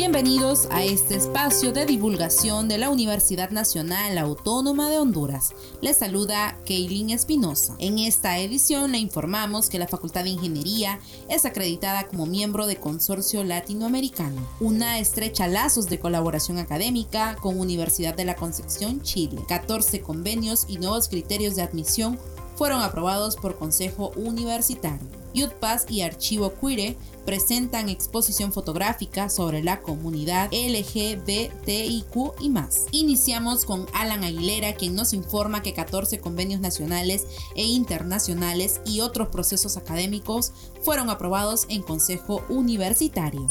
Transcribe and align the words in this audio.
Bienvenidos 0.00 0.66
a 0.70 0.82
este 0.82 1.14
espacio 1.14 1.72
de 1.72 1.84
divulgación 1.84 2.68
de 2.68 2.78
la 2.78 2.88
Universidad 2.88 3.50
Nacional 3.50 4.16
Autónoma 4.16 4.88
de 4.88 4.98
Honduras. 4.98 5.52
Les 5.82 5.98
saluda 5.98 6.56
Keilin 6.64 7.10
Espinosa. 7.10 7.76
En 7.78 7.98
esta 7.98 8.38
edición 8.38 8.92
le 8.92 8.98
informamos 8.98 9.68
que 9.68 9.78
la 9.78 9.86
Facultad 9.86 10.24
de 10.24 10.30
Ingeniería 10.30 11.00
es 11.28 11.44
acreditada 11.44 12.06
como 12.06 12.24
miembro 12.24 12.66
de 12.66 12.76
Consorcio 12.76 13.44
Latinoamericano, 13.44 14.40
una 14.58 14.98
estrecha 15.00 15.46
lazos 15.48 15.90
de 15.90 16.00
colaboración 16.00 16.56
académica 16.56 17.36
con 17.38 17.60
Universidad 17.60 18.14
de 18.14 18.24
la 18.24 18.36
Concepción, 18.36 19.02
Chile. 19.02 19.42
14 19.48 20.00
convenios 20.00 20.64
y 20.66 20.78
nuevos 20.78 21.10
criterios 21.10 21.56
de 21.56 21.62
admisión 21.62 22.18
fueron 22.56 22.80
aprobados 22.80 23.36
por 23.36 23.58
Consejo 23.58 24.12
Universitario. 24.16 25.20
UTPAS 25.34 25.86
y 25.90 26.00
Archivo 26.00 26.52
Quire 26.60 26.96
presentan 27.24 27.88
exposición 27.88 28.52
fotográfica 28.52 29.28
sobre 29.28 29.62
la 29.62 29.80
comunidad 29.80 30.50
LGBTIQ 30.52 32.34
y 32.40 32.48
más. 32.50 32.86
Iniciamos 32.90 33.64
con 33.64 33.86
Alan 33.92 34.24
Aguilera, 34.24 34.74
quien 34.74 34.94
nos 34.94 35.12
informa 35.12 35.62
que 35.62 35.74
14 35.74 36.20
convenios 36.20 36.60
nacionales 36.60 37.26
e 37.54 37.64
internacionales 37.64 38.80
y 38.84 39.00
otros 39.00 39.28
procesos 39.28 39.76
académicos 39.76 40.52
fueron 40.82 41.10
aprobados 41.10 41.66
en 41.68 41.82
Consejo 41.82 42.42
Universitario. 42.48 43.48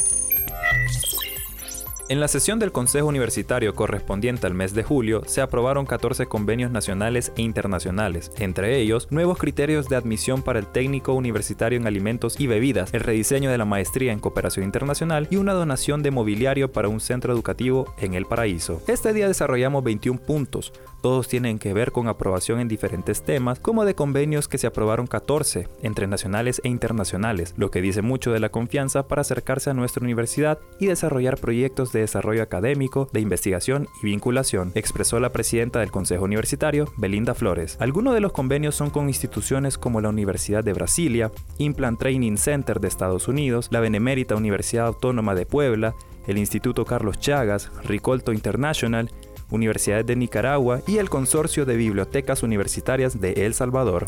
En 2.10 2.20
la 2.20 2.28
sesión 2.28 2.58
del 2.58 2.72
Consejo 2.72 3.06
Universitario 3.06 3.76
correspondiente 3.76 4.48
al 4.48 4.56
mes 4.56 4.74
de 4.74 4.82
julio 4.82 5.22
se 5.28 5.42
aprobaron 5.42 5.86
14 5.86 6.26
convenios 6.26 6.72
nacionales 6.72 7.32
e 7.36 7.44
internacionales, 7.44 8.32
entre 8.40 8.80
ellos 8.80 9.08
nuevos 9.12 9.38
criterios 9.38 9.90
de 9.90 9.96
admisión 9.96 10.42
para 10.42 10.58
el 10.58 10.66
técnico 10.66 11.14
universitario 11.14 11.78
en 11.78 11.86
alimentos 11.86 12.40
y 12.40 12.48
bebidas, 12.48 12.96
el 12.96 13.02
rediseño 13.02 13.52
de 13.52 13.60
la 13.60 13.66
maestría 13.66 14.12
en 14.12 14.20
cooperación 14.20 14.66
internacional 14.66 15.28
y 15.30 15.36
una 15.36 15.54
donación 15.54 16.02
de 16.02 16.10
mobiliario 16.10 16.72
para 16.72 16.90
un 16.90 17.00
centro 17.00 17.32
educativo 17.32 17.94
en 18.00 18.16
El 18.16 18.26
Paraíso. 18.26 18.82
Este 18.88 19.14
día 19.14 19.28
desarrollamos 19.28 19.84
21 19.84 20.20
puntos, 20.20 20.74
todos 21.02 21.28
tienen 21.28 21.60
que 21.60 21.74
ver 21.74 21.92
con 21.92 22.08
aprobación 22.08 22.60
en 22.60 22.68
diferentes 22.68 23.24
temas, 23.24 23.60
como 23.60 23.86
de 23.86 23.96
convenios 23.96 24.48
que 24.48 24.58
se 24.58 24.68
aprobaron 24.68 25.08
14 25.08 25.68
entre 25.82 26.08
nacionales 26.08 26.62
e 26.64 26.70
internacionales, 26.70 27.54
lo 27.58 27.72
que 27.72 27.82
dice 27.82 28.02
mucho 28.02 28.32
de 28.32 28.40
la 28.40 28.50
confianza 28.50 29.08
para 29.08 29.22
acercarse 29.22 29.70
a 29.70 29.74
nuestra 29.74 30.04
universidad 30.04 30.60
y 30.80 30.88
desarrollar 30.88 31.38
proyectos 31.38 31.92
de 31.92 32.02
Desarrollo 32.02 32.44
Académico, 32.44 33.10
de 33.14 33.22
Investigación 33.22 33.88
y 34.02 34.08
Vinculación, 34.08 34.72
expresó 34.76 35.20
la 35.20 35.32
presidenta 35.32 35.80
del 35.80 35.92
Consejo 35.92 36.26
Universitario, 36.26 36.92
Belinda 36.98 37.34
Flores. 37.34 37.78
Algunos 37.80 38.14
de 38.14 38.22
los 38.22 38.32
convenios 38.32 38.76
son 38.76 38.90
con 38.90 39.08
instituciones 39.08 39.78
como 39.78 40.02
la 40.02 40.10
Universidad 40.10 40.64
de 40.64 40.74
Brasilia, 40.74 41.32
Implant 41.58 42.00
Training 42.00 42.38
Center 42.38 42.80
de 42.80 42.88
Estados 42.88 43.28
Unidos, 43.28 43.68
la 43.72 43.80
Benemérita 43.80 44.36
Universidad 44.36 44.88
Autónoma 44.88 45.36
de 45.36 45.46
Puebla, 45.46 45.96
el 46.28 46.38
Instituto 46.38 46.86
Carlos 46.86 47.20
Chagas, 47.20 47.72
Ricolto 47.84 48.34
International, 48.34 49.12
Universidades 49.52 50.06
de 50.06 50.16
Nicaragua 50.16 50.82
y 50.88 50.98
el 50.98 51.10
Consorcio 51.10 51.66
de 51.66 51.76
Bibliotecas 51.76 52.44
Universitarias 52.44 53.20
de 53.20 53.46
El 53.46 53.54
Salvador. 53.54 54.08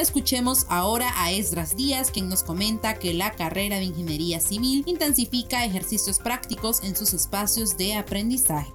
Escuchemos 0.00 0.64
ahora 0.70 1.12
a 1.16 1.30
Esdras 1.30 1.76
Díaz, 1.76 2.10
quien 2.10 2.30
nos 2.30 2.42
comenta 2.42 2.94
que 2.94 3.12
la 3.12 3.32
carrera 3.32 3.76
de 3.76 3.84
Ingeniería 3.84 4.40
Civil 4.40 4.82
intensifica 4.86 5.64
ejercicios 5.64 6.18
prácticos 6.18 6.82
en 6.82 6.96
sus 6.96 7.12
espacios 7.12 7.76
de 7.76 7.94
aprendizaje. 7.96 8.72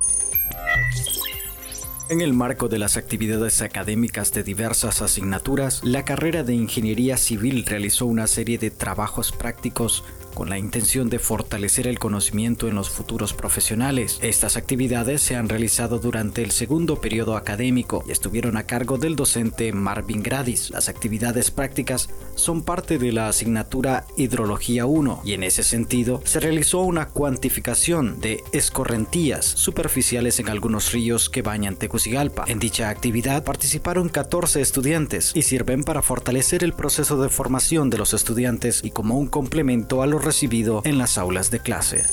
En 2.08 2.22
el 2.22 2.34
marco 2.34 2.68
de 2.68 2.78
las 2.78 2.98
actividades 2.98 3.64
académicas 3.64 4.32
de 4.32 4.44
diversas 4.44 5.02
asignaturas, 5.02 5.84
la 5.84 6.06
carrera 6.06 6.44
de 6.44 6.54
Ingeniería 6.54 7.18
Civil 7.18 7.66
realizó 7.66 8.06
una 8.06 8.28
serie 8.28 8.60
de 8.60 8.70
trabajos 8.70 9.32
prácticos 9.32 10.04
con 10.36 10.50
la 10.50 10.60
intención 10.60 11.10
de 11.10 11.18
fortalecer 11.18 11.88
el 11.88 11.98
conocimiento 11.98 12.68
en 12.68 12.76
los 12.76 12.92
futuros 12.92 13.34
profesionales. 13.34 14.20
Estas 14.22 14.58
actividades 14.58 15.22
se 15.22 15.36
han 15.36 15.50
realizado 15.50 15.98
durante 15.98 16.44
el 16.44 16.52
segundo 16.52 16.98
periodo 17.02 17.38
académico 17.38 18.04
y 18.08 18.12
estuvieron 18.12 18.58
a 18.58 18.64
cargo 18.64 19.00
del 19.00 19.16
docente 19.16 19.72
Marvin 19.72 20.22
Gradis. 20.22 20.70
Las 20.70 20.90
actividades 20.90 21.50
prácticas 21.50 22.10
son 22.36 22.64
parte 22.64 23.00
de 23.00 23.14
la 23.14 23.30
asignatura 23.30 24.06
Hidrología 24.18 24.86
1 24.86 25.22
y 25.24 25.34
en 25.34 25.44
ese 25.44 25.64
sentido 25.64 26.22
se 26.26 26.42
realizó 26.42 26.82
una 26.82 27.08
cuantificación 27.08 28.20
de 28.20 28.44
escorrentías 28.52 29.46
superficiales 29.46 30.40
en 30.40 30.50
algunos 30.50 30.92
ríos 30.92 31.30
que 31.30 31.42
bañan 31.42 31.78
Tegucigalpa. 31.78 32.44
En 32.48 32.60
dicha 32.60 32.90
actividad 32.90 33.46
participaron 33.46 34.10
14 34.10 34.60
estudiantes 34.60 35.32
y 35.34 35.44
sirven 35.44 35.86
para 35.86 36.02
fortalecer 36.02 36.64
el 36.66 36.74
proceso 36.74 37.22
de 37.22 37.30
formación 37.30 37.90
de 37.90 37.98
los 37.98 38.14
estudiantes 38.14 38.82
y 38.84 38.92
como 38.92 39.18
un 39.18 39.28
complemento 39.28 40.02
a 40.02 40.08
los 40.08 40.25
recibido 40.26 40.82
en 40.84 40.98
las 40.98 41.18
aulas 41.18 41.50
de 41.52 41.60
clase. 41.60 42.04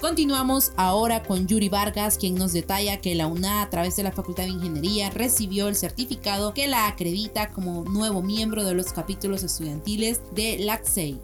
Continuamos 0.00 0.72
ahora 0.76 1.22
con 1.22 1.46
Yuri 1.46 1.68
Vargas, 1.68 2.18
quien 2.18 2.34
nos 2.34 2.52
detalla 2.52 2.98
que 2.98 3.14
la 3.14 3.26
UNA 3.26 3.62
a 3.62 3.70
través 3.70 3.96
de 3.96 4.02
la 4.02 4.12
Facultad 4.12 4.44
de 4.44 4.50
Ingeniería 4.50 5.10
recibió 5.10 5.68
el 5.68 5.74
certificado 5.74 6.52
que 6.52 6.68
la 6.68 6.86
acredita 6.86 7.50
como 7.50 7.84
nuevo 7.84 8.22
miembro 8.22 8.62
de 8.62 8.74
los 8.74 8.92
capítulos 8.92 9.42
estudiantiles 9.42 10.20
de 10.34 10.58
LACSEI. 10.58 11.18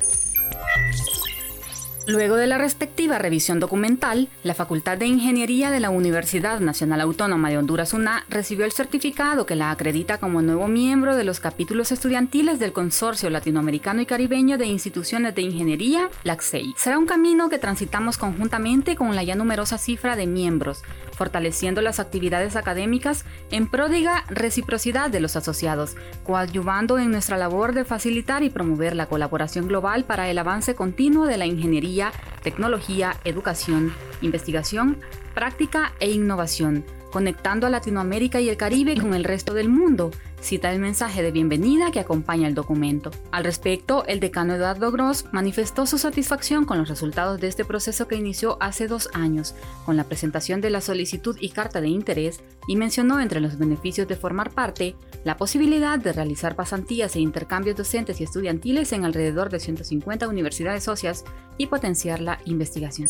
Luego 2.06 2.34
de 2.34 2.48
la 2.48 2.58
respectiva 2.58 3.18
revisión 3.18 3.60
documental, 3.60 4.28
la 4.42 4.54
Facultad 4.54 4.98
de 4.98 5.06
Ingeniería 5.06 5.70
de 5.70 5.78
la 5.78 5.90
Universidad 5.90 6.58
Nacional 6.58 7.00
Autónoma 7.00 7.48
de 7.48 7.58
Honduras 7.58 7.92
UNA 7.92 8.24
recibió 8.28 8.64
el 8.64 8.72
certificado 8.72 9.46
que 9.46 9.54
la 9.54 9.70
acredita 9.70 10.18
como 10.18 10.42
nuevo 10.42 10.66
miembro 10.66 11.14
de 11.14 11.22
los 11.22 11.38
capítulos 11.38 11.92
estudiantiles 11.92 12.58
del 12.58 12.72
Consorcio 12.72 13.30
Latinoamericano 13.30 14.02
y 14.02 14.06
Caribeño 14.06 14.58
de 14.58 14.66
Instituciones 14.66 15.36
de 15.36 15.42
Ingeniería, 15.42 16.10
LACSEI. 16.24 16.74
Será 16.76 16.98
un 16.98 17.06
camino 17.06 17.48
que 17.48 17.58
transitamos 17.58 18.19
conjuntamente 18.19 18.96
con 18.96 19.14
la 19.14 19.22
ya 19.22 19.36
numerosa 19.36 19.78
cifra 19.78 20.16
de 20.16 20.26
miembros, 20.26 20.82
fortaleciendo 21.12 21.80
las 21.82 22.00
actividades 22.00 22.56
académicas 22.56 23.24
en 23.50 23.68
pródiga 23.68 24.24
reciprocidad 24.28 25.10
de 25.10 25.20
los 25.20 25.36
asociados, 25.36 25.96
coadyuvando 26.24 26.98
en 26.98 27.10
nuestra 27.10 27.36
labor 27.36 27.74
de 27.74 27.84
facilitar 27.84 28.42
y 28.42 28.50
promover 28.50 28.96
la 28.96 29.06
colaboración 29.06 29.68
global 29.68 30.04
para 30.04 30.28
el 30.30 30.38
avance 30.38 30.74
continuo 30.74 31.26
de 31.26 31.36
la 31.36 31.46
ingeniería 31.46 32.12
tecnología, 32.42 33.16
educación, 33.24 33.94
investigación, 34.20 34.98
práctica 35.34 35.92
e 36.00 36.10
innovación, 36.10 36.84
conectando 37.12 37.66
a 37.66 37.70
Latinoamérica 37.70 38.40
y 38.40 38.48
el 38.48 38.56
Caribe 38.56 38.96
con 38.96 39.14
el 39.14 39.22
resto 39.22 39.54
del 39.54 39.68
mundo, 39.68 40.10
cita 40.40 40.72
el 40.72 40.80
mensaje 40.80 41.22
de 41.22 41.30
bienvenida 41.30 41.92
que 41.92 42.00
acompaña 42.00 42.48
el 42.48 42.54
documento. 42.54 43.12
Al 43.30 43.44
respecto, 43.44 44.04
el 44.06 44.18
decano 44.18 44.54
Eduardo 44.54 44.90
Gross 44.90 45.26
manifestó 45.30 45.86
su 45.86 45.98
satisfacción 45.98 46.64
con 46.64 46.78
los 46.78 46.88
resultados 46.88 47.40
de 47.40 47.46
este 47.46 47.64
proceso 47.64 48.08
que 48.08 48.16
inició 48.16 48.56
hace 48.60 48.88
dos 48.88 49.08
años, 49.12 49.54
con 49.84 49.96
la 49.96 50.04
presentación 50.04 50.60
de 50.60 50.70
la 50.70 50.80
solicitud 50.80 51.36
y 51.38 51.50
carta 51.50 51.80
de 51.80 51.88
interés, 51.88 52.40
y 52.66 52.76
mencionó 52.76 53.20
entre 53.20 53.40
los 53.40 53.58
beneficios 53.58 54.08
de 54.08 54.16
formar 54.16 54.50
parte 54.50 54.96
la 55.24 55.36
posibilidad 55.36 55.98
de 55.98 56.12
realizar 56.12 56.56
pasantías 56.56 57.14
e 57.14 57.20
intercambios 57.20 57.76
docentes 57.76 58.20
y 58.20 58.24
estudiantiles 58.24 58.92
en 58.92 59.04
alrededor 59.04 59.50
de 59.50 59.60
150 59.60 60.26
universidades 60.26 60.82
socias 60.82 61.24
y 61.58 61.66
potenciar 61.66 62.20
la 62.20 62.40
investigación. 62.46 63.08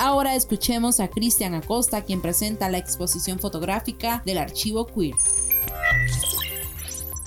Ahora 0.00 0.36
escuchemos 0.36 1.00
a 1.00 1.08
Cristian 1.08 1.54
Acosta, 1.54 2.04
quien 2.04 2.22
presenta 2.22 2.70
la 2.70 2.78
exposición 2.78 3.40
fotográfica 3.40 4.22
del 4.24 4.38
archivo 4.38 4.86
queer 4.86 5.16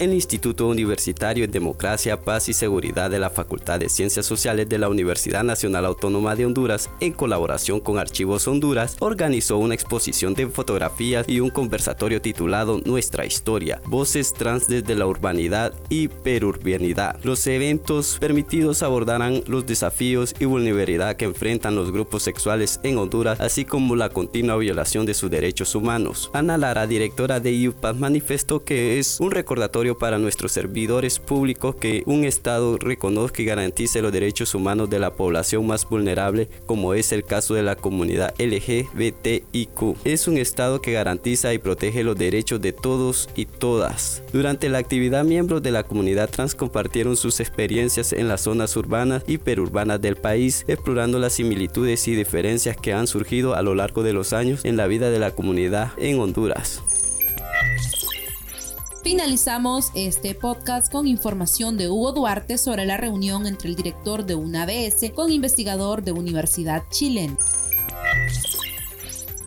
el 0.02 0.16
Instituto 0.16 0.68
Universitario 0.68 1.46
de 1.46 1.54
Democracia, 1.54 2.20
Paz 2.20 2.50
y 2.50 2.54
Seguridad 2.54 3.12
de 3.12 3.20
la 3.20 3.30
Facultad 3.30 3.80
de 3.80 3.88
Ciencias 3.88 4.26
Sociales 4.26 4.68
de 4.68 4.80
la 4.80 4.90
Universidad 4.90 5.44
Nacional 5.44 5.86
Autónoma 5.86 6.36
de 6.36 6.48
Honduras, 6.48 6.90
en 7.02 7.14
colaboración 7.14 7.80
con 7.80 8.00
Archivos 8.00 8.48
Honduras, 8.48 8.98
organizó 9.00 9.60
una 9.60 9.76
exposición 9.76 10.34
de 10.34 10.48
fotografías 10.48 11.30
y 11.30 11.40
un 11.40 11.52
conversatorio 11.52 12.20
titulado 12.20 12.82
Nuestra 12.84 13.28
Historia, 13.28 13.80
Voces 13.86 14.34
Trans 14.34 14.68
desde 14.68 14.96
la 14.96 15.06
Urbanidad 15.06 15.72
y 15.88 16.08
Perurbanidad. 16.08 17.20
Los 17.22 17.46
eventos 17.46 18.18
permitidos 18.20 18.82
abordarán 18.82 19.44
los 19.46 19.68
desafíos 19.68 20.34
y 20.40 20.46
vulnerabilidad 20.46 21.16
que 21.16 21.26
enfrentan 21.26 21.76
los 21.76 21.92
grupos 21.92 22.24
sexuales 22.24 22.80
en 22.82 22.98
Honduras, 22.98 23.40
así 23.40 23.66
como 23.66 23.96
la 23.96 24.10
continua 24.10 24.58
violación 24.58 25.06
de 25.06 25.14
sus 25.14 25.30
derechos 25.30 25.76
humanos. 25.76 26.32
Ana 26.34 26.58
Lara, 26.58 26.88
directora 26.88 27.40
de 27.40 27.52
IUPAS, 27.52 27.98
manifestó 27.98 28.64
que 28.64 28.98
es 28.98 29.20
un 29.20 29.30
recordatorio 29.30 29.91
para 29.98 30.18
nuestros 30.18 30.52
servidores 30.52 31.20
públicos 31.20 31.76
que 31.76 32.04
un 32.06 32.24
Estado 32.24 32.78
reconozca 32.78 33.42
y 33.42 33.46
garantice 33.46 34.02
los 34.02 34.12
derechos 34.12 34.56
humanos 34.56 34.90
de 34.90 35.00
la 35.00 35.14
población 35.14 35.66
más 35.68 35.88
vulnerable, 35.88 36.50
como 36.66 36.94
es 36.94 37.12
el 37.12 37.24
caso 37.24 37.54
de 37.54 37.64
la 37.64 37.76
comunidad 37.76 38.34
LGBTIQ. 38.40 39.98
Es 40.04 40.28
un 40.28 40.38
Estado 40.38 40.82
que 40.82 40.94
garantiza 40.94 41.54
y 41.54 41.58
protege 41.58 42.04
los 42.04 42.18
derechos 42.18 42.62
de 42.62 42.74
todos 42.74 43.30
y 43.36 43.46
todas. 43.46 44.22
Durante 44.34 44.70
la 44.70 44.78
actividad, 44.78 45.24
miembros 45.24 45.62
de 45.64 45.72
la 45.72 45.84
comunidad 45.84 46.30
trans 46.30 46.56
compartieron 46.56 47.16
sus 47.16 47.40
experiencias 47.40 48.14
en 48.14 48.28
las 48.28 48.42
zonas 48.42 48.76
urbanas 48.76 49.24
y 49.28 49.38
perurbanas 49.38 50.02
del 50.02 50.16
país, 50.16 50.66
explorando 50.68 51.20
las 51.20 51.34
similitudes 51.34 52.08
y 52.08 52.16
diferencias 52.16 52.78
que 52.78 52.94
han 52.94 53.08
surgido 53.08 53.56
a 53.56 53.62
lo 53.62 53.76
largo 53.76 54.04
de 54.04 54.14
los 54.14 54.34
años 54.34 54.66
en 54.66 54.78
la 54.78 54.88
vida 54.88 55.10
de 55.10 55.20
la 55.20 55.32
comunidad 55.32 55.92
en 55.98 56.20
Honduras. 56.20 56.82
Finalizamos 59.04 59.92
este 59.96 60.36
podcast 60.36 60.92
con 60.92 61.08
información 61.08 61.76
de 61.76 61.90
Hugo 61.90 62.12
Duarte 62.12 62.60
sobre 62.60 62.86
la 62.86 62.98
reunión 62.98 63.48
entre 63.48 63.70
el 63.70 63.76
director 63.76 64.26
de 64.26 64.36
una 64.36 64.62
ABS 64.62 65.12
con 65.16 65.32
investigador 65.32 66.04
de 66.04 66.12
Universidad 66.12 66.84
Chilena. 66.92 67.36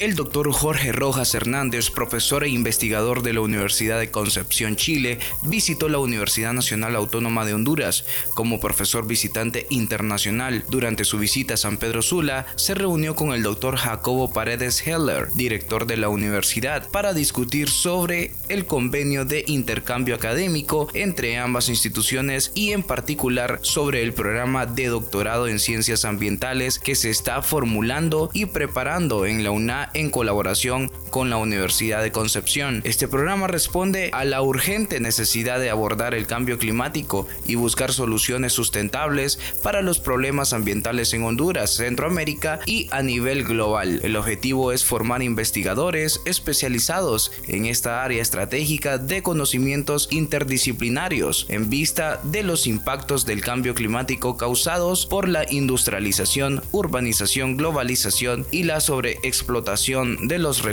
El 0.00 0.16
doctor 0.16 0.50
Jorge 0.50 0.90
Rojas 0.90 1.36
Hernández, 1.36 1.88
profesor 1.88 2.42
e 2.42 2.48
investigador 2.48 3.22
de 3.22 3.32
la 3.32 3.40
Universidad 3.40 4.00
de 4.00 4.10
Concepción, 4.10 4.74
Chile, 4.74 5.20
visitó 5.42 5.88
la 5.88 5.98
Universidad 5.98 6.52
Nacional 6.52 6.96
Autónoma 6.96 7.44
de 7.44 7.54
Honduras 7.54 8.04
como 8.34 8.58
profesor 8.58 9.06
visitante 9.06 9.68
internacional. 9.70 10.64
Durante 10.68 11.04
su 11.04 11.18
visita 11.18 11.54
a 11.54 11.58
San 11.58 11.76
Pedro 11.76 12.02
Sula, 12.02 12.46
se 12.56 12.74
reunió 12.74 13.14
con 13.14 13.32
el 13.34 13.44
doctor 13.44 13.76
Jacobo 13.76 14.32
Paredes 14.32 14.84
Heller, 14.84 15.28
director 15.34 15.86
de 15.86 15.96
la 15.96 16.08
universidad, 16.08 16.88
para 16.90 17.14
discutir 17.14 17.70
sobre 17.70 18.32
el 18.48 18.66
convenio 18.66 19.24
de 19.24 19.44
intercambio 19.46 20.16
académico 20.16 20.88
entre 20.94 21.38
ambas 21.38 21.68
instituciones 21.68 22.50
y 22.56 22.72
en 22.72 22.82
particular 22.82 23.60
sobre 23.62 24.02
el 24.02 24.12
programa 24.12 24.66
de 24.66 24.88
doctorado 24.88 25.46
en 25.46 25.60
ciencias 25.60 26.04
ambientales 26.04 26.80
que 26.80 26.96
se 26.96 27.10
está 27.10 27.42
formulando 27.42 28.28
y 28.32 28.46
preparando 28.46 29.24
en 29.24 29.44
la 29.44 29.52
UNA 29.52 29.83
en 29.92 30.10
colaboración 30.10 30.90
con 31.14 31.30
la 31.30 31.36
Universidad 31.36 32.02
de 32.02 32.10
Concepción. 32.10 32.80
Este 32.82 33.06
programa 33.06 33.46
responde 33.46 34.10
a 34.12 34.24
la 34.24 34.42
urgente 34.42 34.98
necesidad 34.98 35.60
de 35.60 35.70
abordar 35.70 36.12
el 36.12 36.26
cambio 36.26 36.58
climático 36.58 37.28
y 37.46 37.54
buscar 37.54 37.92
soluciones 37.92 38.52
sustentables 38.52 39.38
para 39.62 39.80
los 39.80 40.00
problemas 40.00 40.52
ambientales 40.52 41.14
en 41.14 41.22
Honduras, 41.22 41.76
Centroamérica 41.76 42.58
y 42.66 42.88
a 42.90 43.00
nivel 43.02 43.44
global. 43.44 44.00
El 44.02 44.16
objetivo 44.16 44.72
es 44.72 44.84
formar 44.84 45.22
investigadores 45.22 46.20
especializados 46.24 47.30
en 47.46 47.66
esta 47.66 48.02
área 48.02 48.20
estratégica 48.20 48.98
de 48.98 49.22
conocimientos 49.22 50.08
interdisciplinarios 50.10 51.46
en 51.48 51.70
vista 51.70 52.18
de 52.24 52.42
los 52.42 52.66
impactos 52.66 53.24
del 53.24 53.40
cambio 53.40 53.76
climático 53.76 54.36
causados 54.36 55.06
por 55.06 55.28
la 55.28 55.46
industrialización, 55.48 56.60
urbanización, 56.72 57.56
globalización 57.56 58.48
y 58.50 58.64
la 58.64 58.80
sobreexplotación 58.80 60.26
de 60.26 60.40
los 60.40 60.64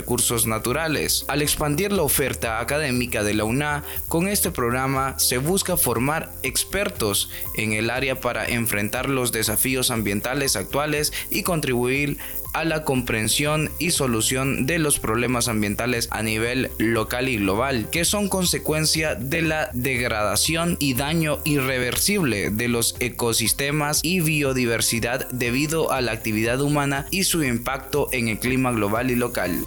naturales. 0.46 1.24
Al 1.28 1.42
expandir 1.42 1.92
la 1.92 2.02
oferta 2.02 2.60
académica 2.60 3.22
de 3.22 3.34
la 3.34 3.44
UNA, 3.44 3.84
con 4.08 4.28
este 4.28 4.50
programa 4.50 5.18
se 5.18 5.38
busca 5.38 5.76
formar 5.76 6.30
expertos 6.42 7.30
en 7.54 7.72
el 7.72 7.90
área 7.90 8.20
para 8.20 8.46
enfrentar 8.48 9.08
los 9.08 9.32
desafíos 9.32 9.90
ambientales 9.90 10.56
actuales 10.56 11.12
y 11.30 11.42
contribuir 11.42 12.18
a 12.52 12.64
la 12.64 12.84
comprensión 12.84 13.70
y 13.78 13.90
solución 13.90 14.66
de 14.66 14.78
los 14.78 14.98
problemas 14.98 15.48
ambientales 15.48 16.08
a 16.10 16.22
nivel 16.22 16.70
local 16.78 17.28
y 17.28 17.38
global, 17.38 17.88
que 17.90 18.04
son 18.04 18.28
consecuencia 18.28 19.14
de 19.14 19.42
la 19.42 19.70
degradación 19.72 20.76
y 20.78 20.94
daño 20.94 21.38
irreversible 21.44 22.50
de 22.50 22.68
los 22.68 22.96
ecosistemas 23.00 24.00
y 24.02 24.20
biodiversidad 24.20 25.28
debido 25.30 25.92
a 25.92 26.00
la 26.00 26.12
actividad 26.12 26.60
humana 26.60 27.06
y 27.10 27.24
su 27.24 27.42
impacto 27.42 28.08
en 28.12 28.28
el 28.28 28.38
clima 28.38 28.72
global 28.72 29.10
y 29.10 29.16
local. 29.16 29.66